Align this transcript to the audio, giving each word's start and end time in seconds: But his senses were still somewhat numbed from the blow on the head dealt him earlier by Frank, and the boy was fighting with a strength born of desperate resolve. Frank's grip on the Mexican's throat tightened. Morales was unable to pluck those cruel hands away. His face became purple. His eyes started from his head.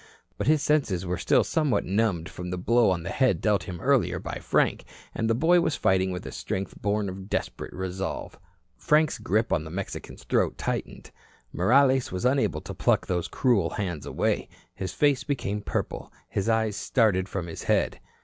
But 0.35 0.47
his 0.47 0.63
senses 0.63 1.05
were 1.05 1.19
still 1.19 1.43
somewhat 1.43 1.85
numbed 1.85 2.27
from 2.27 2.49
the 2.49 2.57
blow 2.57 2.89
on 2.89 3.03
the 3.03 3.11
head 3.11 3.39
dealt 3.39 3.65
him 3.65 3.79
earlier 3.79 4.17
by 4.17 4.39
Frank, 4.39 4.83
and 5.13 5.29
the 5.29 5.35
boy 5.35 5.61
was 5.61 5.75
fighting 5.75 6.09
with 6.09 6.25
a 6.25 6.31
strength 6.31 6.73
born 6.81 7.07
of 7.07 7.29
desperate 7.29 7.71
resolve. 7.71 8.39
Frank's 8.75 9.19
grip 9.19 9.53
on 9.53 9.63
the 9.63 9.69
Mexican's 9.69 10.23
throat 10.23 10.57
tightened. 10.57 11.11
Morales 11.53 12.11
was 12.11 12.25
unable 12.25 12.61
to 12.61 12.73
pluck 12.73 13.05
those 13.05 13.27
cruel 13.27 13.69
hands 13.69 14.07
away. 14.07 14.49
His 14.73 14.91
face 14.91 15.23
became 15.23 15.61
purple. 15.61 16.11
His 16.29 16.49
eyes 16.49 16.75
started 16.75 17.29
from 17.29 17.45
his 17.45 17.61
head. 17.65 17.99